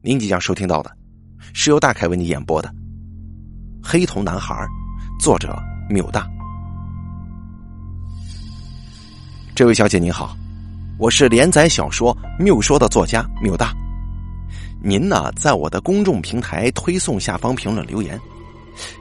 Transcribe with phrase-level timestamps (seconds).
[0.00, 0.96] 您即将收听到的，
[1.52, 2.68] 是由大凯为你演播的
[3.82, 4.54] 《黑瞳男孩》，
[5.20, 5.60] 作者
[5.90, 6.24] 缪大。
[9.56, 10.36] 这位小姐您好，
[10.98, 13.74] 我是连载小说《谬说》的作家缪大。
[14.80, 18.16] 您呢，在我的公众平台推送下方评论留言，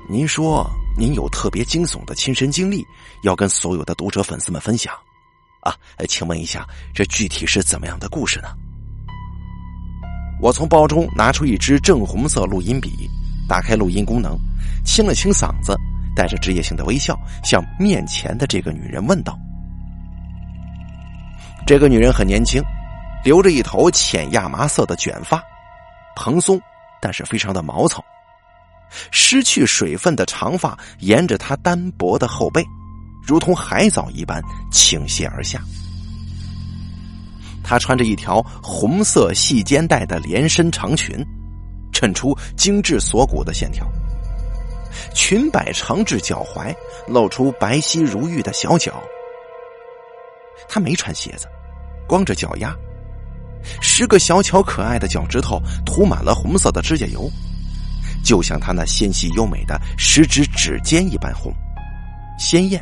[0.09, 0.68] 您说
[0.98, 2.84] 您有特别惊悚的亲身经历，
[3.21, 4.91] 要跟所有的读者粉丝们分享。
[5.61, 5.77] 啊，
[6.07, 8.48] 请问一下，这具体是怎么样的故事呢？
[10.40, 12.92] 我从包中拿出一支正红色录音笔，
[13.48, 14.38] 打开录音功能，
[14.86, 15.75] 清了清嗓子，
[16.16, 19.38] 带着职业性的微笑，向面前的这个女人问道
[21.66, 22.61] ：“这个女人很年轻，
[23.24, 25.42] 留着一头浅亚麻色的卷发，
[26.16, 26.61] 蓬松，
[27.02, 28.04] 但是非常的毛糙，
[29.10, 32.64] 失去水分的长发沿着她单薄的后背。”
[33.28, 35.59] 如同海藻一般倾泻而下。
[37.67, 41.14] 她穿着一条红色细肩带的连身长裙，
[41.92, 43.86] 衬出精致锁骨的线条。
[45.14, 46.73] 裙摆长至脚踝，
[47.09, 49.03] 露出白皙如玉的小脚。
[50.69, 51.45] 她没穿鞋子，
[52.08, 52.73] 光着脚丫，
[53.81, 57.30] 十个小巧可爱的脚趾头涂满了红色的指甲油，
[58.23, 61.52] 就像她那纤细优美的十指指尖一般红，
[62.39, 62.81] 鲜艳。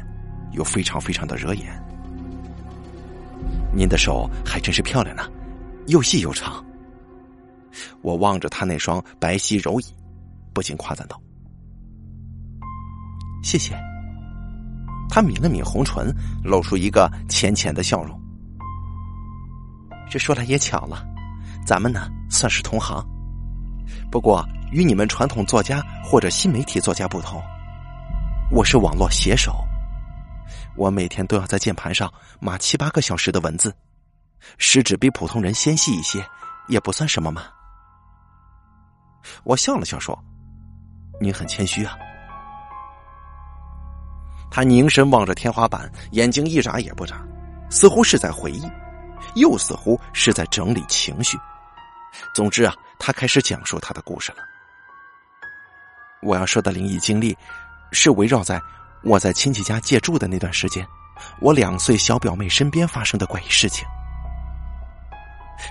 [0.52, 1.66] 又非常非常的惹眼，
[3.76, 5.30] 您的手还真是漂亮呢，
[5.88, 6.64] 又细又长。
[8.02, 9.86] 我望着他那双白皙柔椅，
[10.54, 11.22] 不禁夸赞道
[13.44, 13.76] ：“谢谢。”
[15.12, 16.10] 他抿了抿红唇，
[16.42, 18.18] 露出一个浅浅的笑容。
[20.10, 21.06] 这说来也巧了，
[21.66, 23.06] 咱们呢算是同行，
[24.10, 27.42] 不过与你们传统作家或者新媒体作家不同，
[28.52, 29.54] 我是网络写手。
[30.76, 33.74] 我每天都要在键盘上码七八个小时的文字，
[34.58, 36.26] 食指比普通人纤细一些，
[36.68, 37.44] 也不算什么嘛。
[39.44, 40.18] 我笑了笑说
[41.20, 41.98] ：“你很谦虚啊。”
[44.52, 47.26] 他凝神望着天花板，眼睛一眨也不眨，
[47.70, 48.70] 似乎是在回忆，
[49.36, 51.38] 又似乎是在整理情绪。
[52.34, 54.38] 总之啊，他开始讲述他的故事了。
[56.22, 57.38] 我要说的灵异经历，
[57.92, 58.62] 是围绕在。
[59.06, 60.86] 我在亲戚家借住的那段时间，
[61.40, 63.86] 我两岁小表妹身边发生的怪异事情。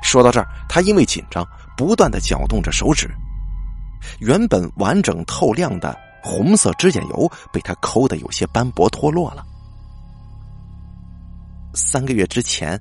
[0.03, 1.47] 说到这儿，他因为紧张，
[1.77, 3.11] 不断的搅动着手指，
[4.21, 9.45] 原本完整透亮的红色指甲油被他抠的有些斑驳脱落了。
[11.75, 12.81] 三个月之前，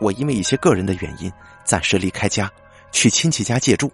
[0.00, 1.30] 我因为一些个人的原因，
[1.64, 2.50] 暂时离开家，
[2.92, 3.92] 去亲戚家借住。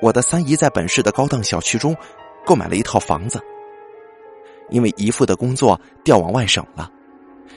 [0.00, 1.94] 我的三姨在本市的高档小区中
[2.46, 3.38] 购买了一套房子。
[4.70, 6.90] 因为姨父的工作调往外省了，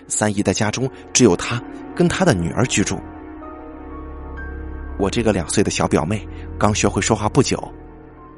[0.07, 1.61] 三姨的家中只有她
[1.95, 2.99] 跟她的女儿居住。
[4.99, 6.27] 我这个两岁的小表妹
[6.59, 7.71] 刚学会说话不久，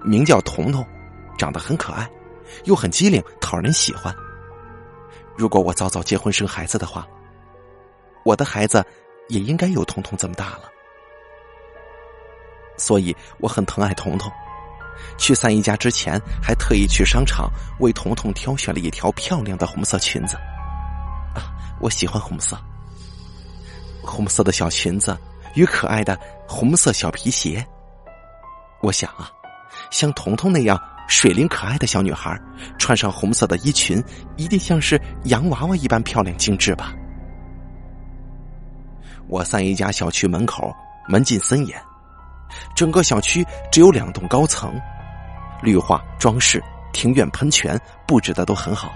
[0.04, 0.86] 名叫彤彤，
[1.38, 2.10] 长得很可爱，
[2.64, 4.16] 又很机灵，讨人喜欢。
[5.38, 7.06] 如果我早早结婚生孩子的话，
[8.24, 8.84] 我的孩子
[9.28, 10.72] 也应该有彤彤这么大了。
[12.78, 14.32] 所以我很疼爱彤彤。
[15.18, 20.36] 去三姨家之前，还特意去商场为彤彤挑选了一条漂亮的红色裙子。
[21.34, 22.58] 啊，我喜欢红色，
[24.02, 25.18] 红色的小裙子
[25.56, 27.66] 与可爱的红色小皮鞋。
[28.82, 29.32] 我想啊，
[29.92, 32.40] 像彤彤那样水灵可爱的小女孩，
[32.78, 34.04] 穿上红色的衣裙，
[34.38, 36.94] 一定像是洋娃娃一般漂亮精致吧。
[39.28, 40.72] 我三姨家小区门口
[41.08, 41.82] 门禁森严。
[42.76, 44.74] 整个小区只有两栋高层，
[45.62, 46.64] 绿化装饰、
[46.94, 48.94] 庭院喷泉布置的都很好。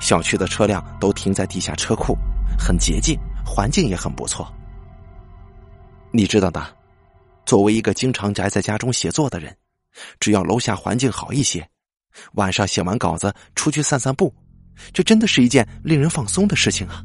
[0.00, 2.16] 小区的车辆都停在地下车库，
[2.58, 4.52] 很洁净，环境也很不错。
[6.10, 6.64] 你知道的，
[7.44, 9.54] 作为一个经常宅在家中写作的人，
[10.20, 11.68] 只要楼下环境好一些，
[12.32, 14.34] 晚上写完稿子出去散散步，
[14.92, 17.02] 这真的是一件令人放松的事情啊。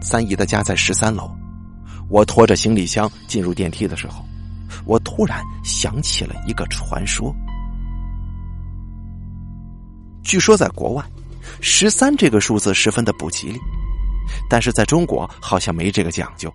[0.00, 1.30] 三姨的家在十三楼。
[2.08, 4.24] 我拖着行李箱进入电梯的时候，
[4.84, 7.34] 我突然想起了一个传说。
[10.22, 11.04] 据说在国外，
[11.60, 13.58] 十三这个数字十分的不吉利，
[14.48, 16.52] 但是在中国好像没这个讲究。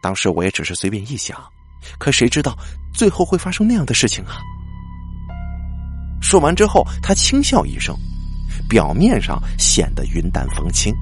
[0.00, 1.36] 当时我也只是随便一想，
[1.98, 2.56] 可谁知道
[2.92, 4.38] 最后会发生那样的事情啊？
[6.20, 7.96] 说完之后，他轻笑一声，
[8.68, 10.94] 表面上显得云淡风轻。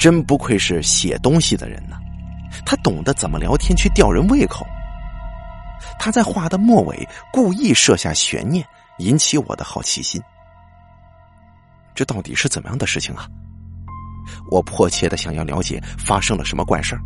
[0.00, 1.98] 真不愧是写东西的人呢，
[2.64, 4.66] 他懂得怎么聊天去吊人胃口。
[5.98, 8.66] 他在话的末尾故意设下悬念，
[8.96, 10.18] 引起我的好奇心。
[11.94, 13.28] 这到底是怎么样的事情啊？
[14.50, 16.98] 我迫切的想要了解发生了什么怪事。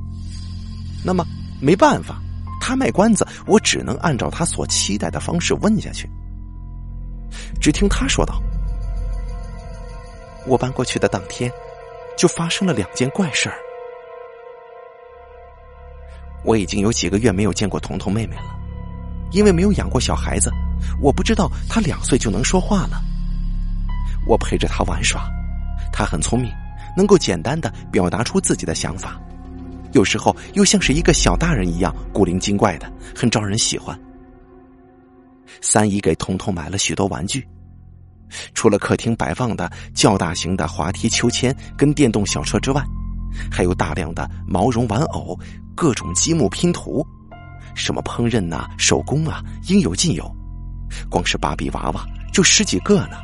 [1.05, 1.27] 那么
[1.61, 2.21] 没办法，
[2.61, 6.09] 他卖关子，我只能按照他所期待的方式问下去。
[7.61, 8.41] 只听他说道
[10.47, 11.51] ：“我搬过去的当天，
[12.17, 13.57] 就发生了两件怪事儿。
[16.45, 18.55] 我已经有几个月没有见过彤彤妹妹了，
[19.33, 20.51] 因为没有养过小孩子，
[21.01, 23.01] 我不知道她两岁就能说话了。
[24.27, 25.27] 我陪着她玩耍，
[25.93, 26.53] 她很聪明，
[26.97, 29.19] 能够简单的表达出自己的想法，
[29.93, 33.99] 有时候又像是一个小大人一样古灵精怪的，很招人喜欢。
[35.61, 37.47] 三姨给彤彤买了许多玩具，
[38.55, 42.83] 除了客厅摆放的较大型的滑梯秋千跟电动小车之外，
[43.51, 45.39] 还有大量的毛绒玩偶。
[45.77, 47.05] 各种积木拼图，
[47.75, 50.25] 什么烹饪呐、手工啊，应有尽有。
[51.11, 53.17] 光是芭比娃娃就十几个呢。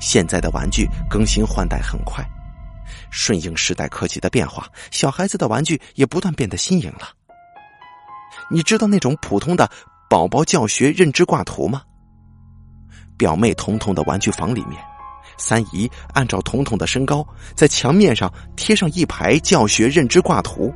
[0.00, 2.24] 现在的玩具更新换代很快，
[3.10, 7.08] 顺应时代科技的变化，小孩子的玩具也不断变得新颖了。
[8.48, 9.68] 你知道那种普通的
[10.08, 11.82] 宝宝教学认知挂图吗？
[13.22, 14.82] 表妹彤彤的玩具房里面。
[15.38, 17.24] 三姨按照彤彤的身高，
[17.54, 20.74] 在墙面上贴上一排教学认知挂图。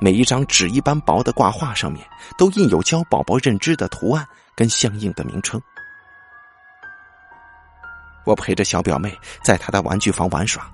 [0.00, 2.02] 每一张纸一般薄的挂画上面，
[2.38, 4.26] 都印有教宝宝认知的图案
[4.56, 5.60] 跟相应的名称。
[8.24, 10.66] 我陪着小表妹在她的玩具房玩耍，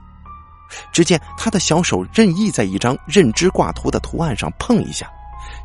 [0.92, 5.10] 只见她的小手任意在一张认知挂图的图案上碰一下，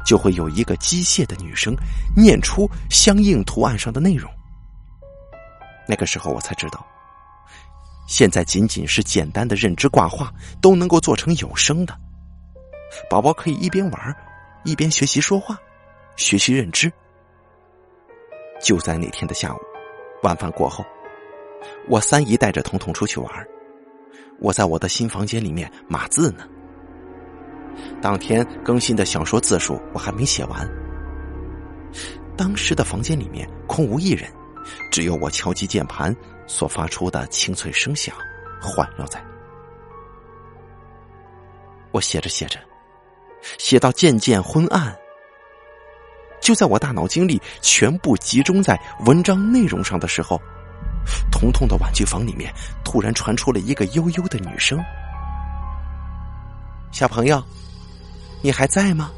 [0.03, 1.75] 就会有一个机械的女声
[2.17, 4.31] 念出相应图案上的内容。
[5.89, 6.85] 那个时候我才知道，
[8.07, 10.31] 现在仅仅是简单的认知挂画
[10.61, 11.97] 都能够做成有声的。
[13.09, 14.15] 宝宝可以一边玩
[14.63, 15.57] 一边学习说话，
[16.15, 16.93] 学习认知。
[18.61, 19.57] 就在那天的下午，
[20.21, 20.85] 晚饭过后，
[21.87, 23.47] 我三姨带着彤彤出去玩，
[24.39, 26.47] 我在我的新房间里面码字呢。
[27.99, 30.69] 当天更新的小说字数我还没写完，
[32.37, 34.29] 当时的房间里面空无一人。
[34.91, 36.15] 只有我敲击键盘
[36.47, 38.15] 所发出的清脆声响
[38.61, 39.23] 环绕在。
[41.91, 42.59] 我写着写着，
[43.57, 44.95] 写到渐渐昏暗。
[46.39, 50.39] 就在我大脑精力全部集中在文章内容上的时候，
[51.31, 52.53] 彤彤的玩具房里面
[52.83, 54.79] 突然传出了一个悠悠的女声
[56.91, 57.43] ：“小朋友，
[58.41, 59.11] 你还在吗？”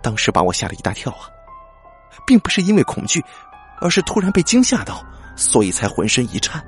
[0.00, 1.28] 当时把我吓了一大跳啊！
[2.26, 3.24] 并不是因为恐惧，
[3.80, 5.04] 而是突然被惊吓到，
[5.36, 6.62] 所以才浑身一颤。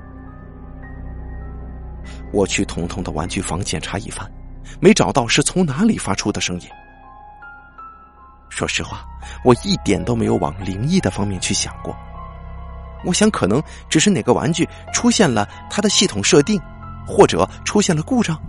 [2.33, 4.29] 我去彤彤的玩具房检查一番，
[4.79, 6.67] 没找到是从哪里发出的声音。
[8.49, 9.05] 说实话，
[9.43, 11.95] 我一点都没有往灵异的方面去想过。
[13.03, 16.61] 我想可能只是哪个玩具出现了它的系统设定，
[17.07, 18.39] 或者出现了故障。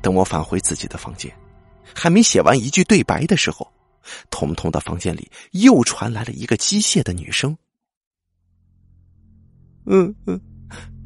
[0.00, 1.32] 等我返回自己的房间，
[1.94, 3.66] 还没写完一句对白的时候。
[4.30, 7.56] 彤彤的房间里又传来了一个机械的女声
[9.86, 10.40] ：“嗯嗯，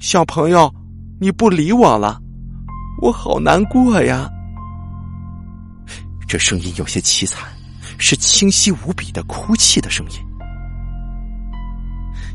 [0.01, 0.73] 小朋友，
[1.21, 2.21] 你不理我了，
[3.01, 4.29] 我好难过呀。”
[6.29, 7.53] 这声音有些凄惨，
[7.99, 10.19] 是清晰无比的哭泣的声音。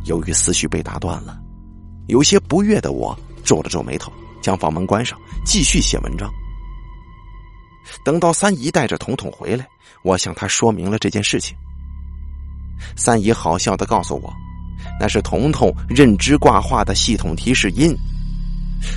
[0.05, 1.41] 由于思绪被打断了，
[2.07, 6.31] 有些不悦的我皱了皱眉头，将房门关上，继续写文章。
[8.03, 9.67] 等到三姨带着彤彤回来，
[10.03, 11.55] 我向她说明了这件事情。
[12.95, 14.33] 三姨好笑的告诉我，
[14.99, 17.95] 那是彤彤认知挂画的系统提示音。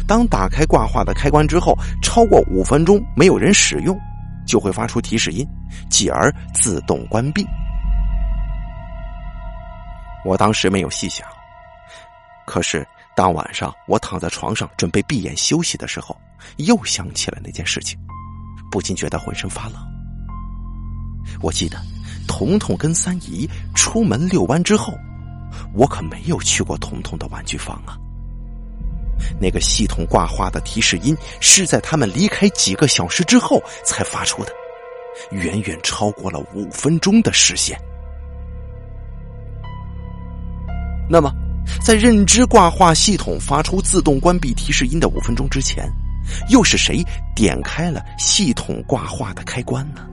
[0.06, 3.98] 当打开挂画的开关之后，超过五分钟没有人使用，
[4.46, 5.46] 就会发出提示音，
[5.88, 7.46] 继而自动关闭。
[10.22, 11.26] 我当时没有细想，
[12.46, 16.14] 可是当晚上我躺在床上准备闭眼休息的时候，
[16.58, 17.98] 又想起了那件事情。
[18.70, 19.74] 不禁觉得浑身发冷。
[21.40, 21.78] 我记得，
[22.26, 24.94] 彤彤跟三姨出门遛弯之后，
[25.74, 27.96] 我可没有去过彤彤的玩具房啊。
[29.38, 34.52] 那个系统挂画的提示音是在他们离开几个小时之后才发出的，
[35.30, 37.78] 远远超过了五分钟的时限。
[41.08, 41.30] 那么，
[41.82, 45.84] 在认知挂画系统发出自动关闭提示音的五分钟之前。
[46.48, 50.06] 又是谁点开了系统挂画的开关呢？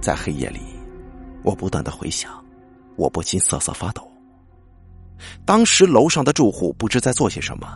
[0.00, 0.60] 在黑夜里，
[1.42, 2.30] 我不断的回想，
[2.96, 4.08] 我不禁瑟瑟发抖。
[5.44, 7.66] 当时楼上的住户不知在做些什么，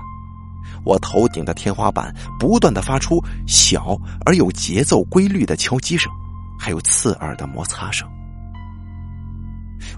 [0.84, 6.12] 我头顶的天花板不断的发出小而有节奏规律的敲击声，
[6.58, 8.08] 还有刺耳的摩擦声。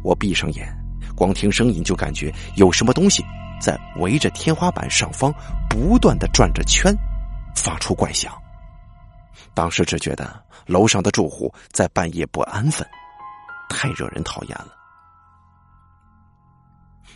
[0.02, 0.66] 我闭上眼，
[1.14, 3.24] 光听声音就感觉有什么东西
[3.62, 5.32] 在围着天花板上方
[5.70, 6.92] 不断的转着圈，
[7.54, 8.36] 发出怪响。
[9.54, 12.84] 当时只觉得楼上的住户在半夜不安分，
[13.68, 14.68] 太惹人讨厌了。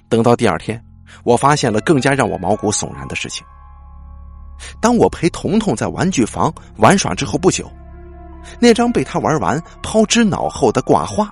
[0.09, 0.83] 等到第二天，
[1.25, 3.45] 我发现了更加让我毛骨悚然的事情。
[4.81, 7.69] 当我陪彤彤在玩具房玩耍之后不久，
[8.61, 11.29] 那张被他玩完抛之脑后的挂画，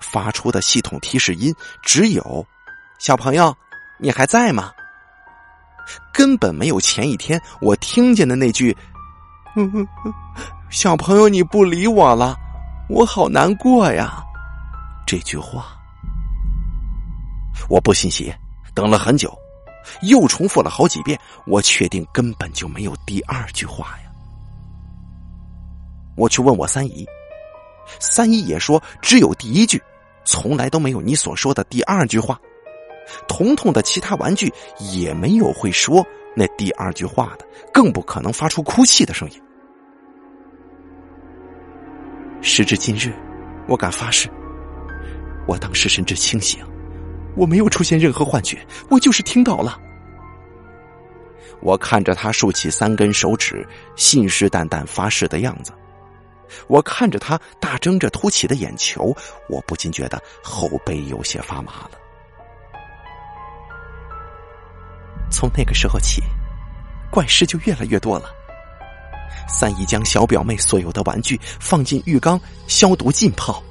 [0.00, 2.46] 发出的系统提示音只有
[3.00, 3.56] “小朋友，
[4.02, 4.72] 你还在吗？”
[6.12, 8.76] 根本没有前一天我听见的那句。
[9.56, 9.86] 嗯，
[10.70, 12.36] 小朋友，你不理我了，
[12.88, 14.22] 我好难过呀。
[15.06, 15.76] 这句话，
[17.68, 18.34] 我不信邪，
[18.74, 19.36] 等了很久，
[20.02, 24.10] 又重复了好几遍，我确定根本就没有第二句话呀。
[26.16, 27.06] 我去问我三姨，
[27.98, 29.82] 三姨也说只有第一句，
[30.24, 32.40] 从来都没有你所说的第二句话。
[33.28, 34.52] 彤彤的其他玩具
[34.92, 36.06] 也没有会说。
[36.34, 39.42] 那第二句话的，更不可能发出哭泣的声音。
[42.40, 43.12] 时至今日，
[43.68, 44.30] 我敢发誓，
[45.46, 46.64] 我当时神志清醒，
[47.36, 49.78] 我没有出现任何幻觉，我就是听到了。
[51.60, 55.70] 我看着他竖起三根手指，信誓旦旦发誓的样子，
[56.66, 59.14] 我看着他大睁着凸起的眼球，
[59.48, 62.01] 我不禁觉得后背有些发麻了。
[65.32, 66.22] 从那个时候起，
[67.10, 68.26] 怪事就越来越多了。
[69.48, 73.62] 三姨将小表妹所有的玩具放进浴缸消毒浸泡。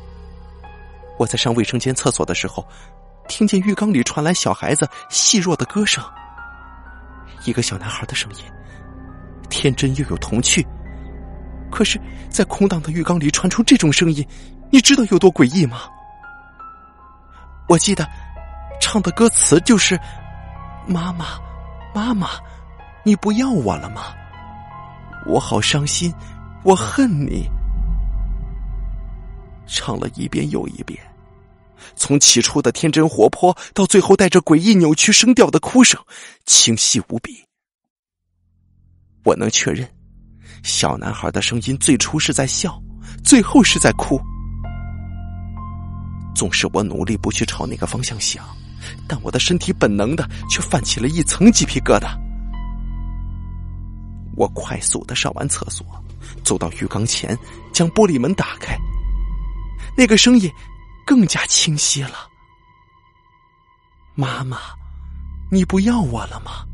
[1.18, 2.68] 我在上卫生间厕所的时候，
[3.28, 6.04] 听见浴缸里传来小孩子细弱的歌声，
[7.46, 8.44] 一个小男孩的声音，
[9.50, 10.66] 天真又有童趣。
[11.72, 14.28] 可是，在空荡的浴缸里传出这种声音，
[14.72, 15.84] 你知道有多诡异吗？
[17.70, 18.06] 我记得
[18.82, 19.98] 唱的歌词就是
[20.86, 21.40] “妈妈”。
[21.94, 22.30] 妈妈，
[23.04, 24.14] 你不要我了吗？
[25.26, 26.14] 我好伤心，
[26.64, 27.48] 我恨你。
[29.68, 31.00] 唱了一遍又一遍，
[31.96, 36.00] 从起初的天真活泼，到最后带着诡异扭曲声调的哭声，
[36.46, 37.44] 清晰无比。
[39.24, 39.88] 我能确认，
[40.64, 42.82] 小男孩的声音最初是在笑，
[43.24, 44.20] 最后是在哭。
[46.34, 48.44] 纵使我努力不去朝那个方向想。
[49.08, 52.18] 但我的身体本能的却泛起了一层鸡皮疙瘩。
[54.36, 55.86] 我快速的上完厕所，
[56.44, 57.38] 走到浴缸前，
[57.74, 58.78] 将玻璃门打开。
[59.98, 60.50] 那个声音
[61.06, 62.30] 更加清晰了
[64.16, 64.58] ：“妈妈，
[65.52, 66.66] 你不要我了吗？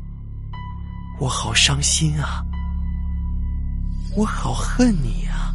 [1.18, 2.44] 我好伤心啊！
[4.16, 5.52] 我好恨你呀！”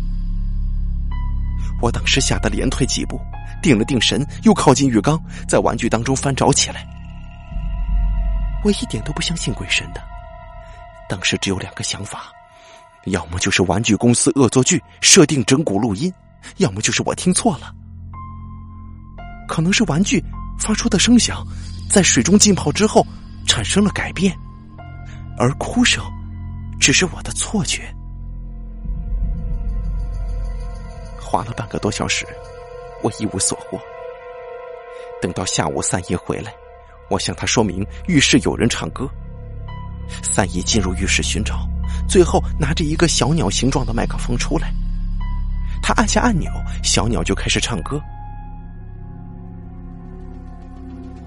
[1.81, 3.19] 我当时吓得连退几步。
[3.63, 6.85] 定了定神，又靠近浴缸，在玩具当中翻找起来。
[8.63, 10.01] 我一点都不相信鬼神的，
[11.09, 12.31] 当时只有两个想法：
[13.05, 16.11] 要么就是玩具公司恶作剧，设定整蛊录音；
[16.57, 17.73] 要么就是我听错了。
[19.47, 20.23] 可能是玩具
[20.59, 21.45] 发出的声响，
[21.89, 23.05] 在水中浸泡之后
[23.47, 24.37] 产生了改变，
[25.37, 26.03] 而哭声
[26.79, 27.83] 只是我的错觉。
[31.19, 32.27] 花了半个多小时。
[33.03, 33.79] 我一无所获。
[35.21, 36.53] 等到下午，三姨回来，
[37.09, 39.07] 我向她说明浴室有人唱歌。
[40.21, 41.67] 三姨进入浴室寻找，
[42.09, 44.73] 最后拿着一个小鸟形状的麦克风出来。
[45.81, 46.49] 他按下按钮，
[46.81, 48.01] 小鸟就开始唱歌。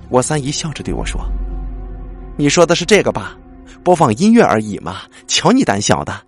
[0.09, 1.21] 我三姨笑着对我说
[2.39, 3.37] ：“你说的是这个吧？
[3.83, 5.03] 播放音乐而已嘛。
[5.27, 6.19] 瞧你胆小的，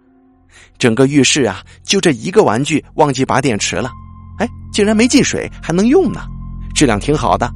[0.78, 3.90] 整个浴室啊，就这一个玩具忘记拔电池了。”
[4.38, 6.26] 哎，竟然没进水，还能用呢，
[6.74, 7.50] 质量挺好的。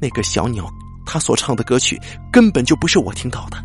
[0.00, 0.68] 那个小鸟，
[1.06, 2.00] 它所唱的歌曲
[2.32, 3.56] 根本就不是我听到的。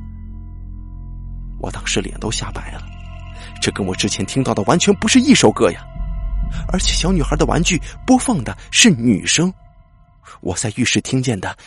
[1.60, 2.82] 我当时脸都吓白了，
[3.62, 5.82] 这跟我之前听到的完全不是一首歌呀！
[6.72, 9.52] 而且小女孩的玩具播放的是女声，
[10.42, 11.58] 我在浴室听见的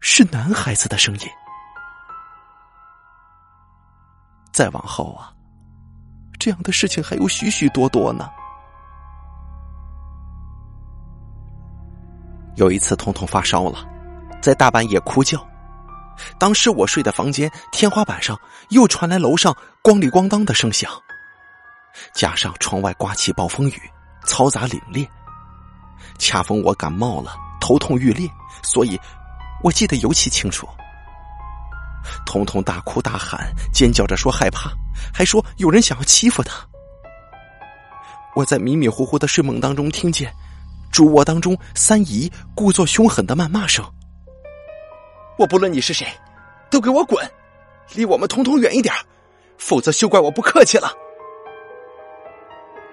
[0.00, 1.20] 是男孩子的声音。
[4.52, 5.32] 再往后啊，
[6.38, 8.28] 这样的事情还有许许多多呢。
[12.58, 13.88] 有一次，彤彤发烧了，
[14.42, 15.46] 在大半夜哭叫。
[16.40, 18.36] 当时我睡的房间天花板上
[18.70, 20.90] 又传来楼上咣里咣当的声响，
[22.12, 23.80] 加上窗外刮起暴风雨，
[24.24, 25.08] 嘈杂凛冽。
[26.18, 28.28] 恰逢我感冒了，头痛欲裂，
[28.64, 28.98] 所以
[29.62, 30.68] 我记得尤其清楚。
[32.26, 34.72] 彤彤大哭大喊，尖叫着说害怕，
[35.14, 36.66] 还说有人想要欺负他。
[38.34, 40.34] 我在迷迷糊糊的睡梦当中听见。
[40.90, 43.84] 主卧当中三姨故作凶狠的谩骂声
[45.38, 46.06] ：“我不论你是谁，
[46.70, 47.24] 都给我滚，
[47.94, 48.92] 离我们彤彤远一点，
[49.58, 50.92] 否则休怪我不客气了。”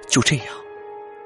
[0.08, 0.46] 就这样，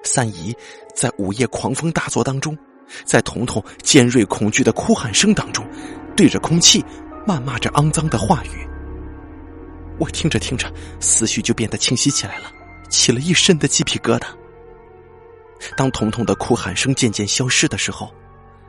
[0.03, 0.55] 三姨
[0.95, 2.57] 在午夜狂风大作当中，
[3.03, 5.67] 在彤彤尖锐恐惧的哭喊声当中，
[6.15, 6.81] 对着空气
[7.27, 8.65] 谩骂着肮脏的话语。
[9.99, 10.71] 我听着听着，
[11.01, 12.49] 思绪就变得清晰起来了，
[12.89, 14.27] 起了一身的鸡皮疙瘩。
[15.75, 18.13] 当彤彤的哭喊声渐渐消失的时候，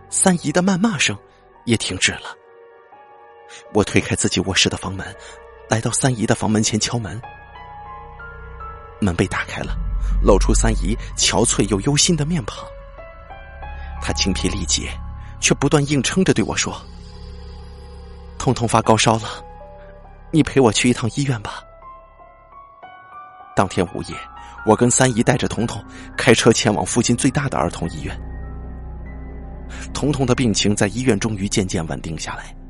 [0.08, 1.16] 三姨的谩骂声
[1.64, 2.36] 也停止了。
[3.72, 5.06] 我推开自己卧室的房门，
[5.68, 7.20] 来到三姨的房门前敲门。
[9.00, 9.76] 门被打开了，
[10.22, 12.64] 露出三姨憔悴又忧心的面庞。
[14.02, 14.90] 她精疲力竭，
[15.40, 16.80] 却不断硬撑着对我说
[18.38, 19.44] ：“彤彤发高烧了，
[20.30, 21.62] 你陪我去一趟医院吧。”
[23.56, 24.14] 当天午夜。
[24.64, 25.82] 我跟三姨带着彤彤
[26.16, 28.18] 开车前往附近最大的儿童医院。
[29.92, 32.54] 彤彤的病情在医院终于渐渐稳定下来。